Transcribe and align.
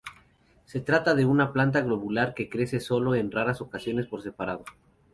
Se 0.65 0.79
trata 0.79 1.13
de 1.13 1.25
una 1.25 1.53
planta 1.53 1.81
globular, 1.81 2.33
que 2.33 2.49
crece 2.49 2.79
sólo 2.79 3.13
en 3.13 3.29
raras 3.31 3.61
ocasiones 3.61 4.07
por 4.07 4.23
separado. 4.23 4.65